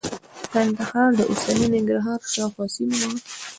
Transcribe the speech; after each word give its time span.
ګندهارا 0.51 1.03
د 1.17 1.19
اوسني 1.29 1.67
ننګرهار 1.73 2.19
شاوخوا 2.33 2.65
سیمه 2.75 2.97
وه 3.01 3.17